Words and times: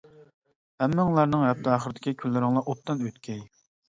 ھەممىڭلارنىڭ 0.83 1.43
ھەپتە 1.47 1.71
ئاخىرىدىكى 1.73 2.13
كۈنلىرىڭلار 2.21 2.73
ئوبدان 2.73 3.05
ئۆتكەي! 3.09 3.39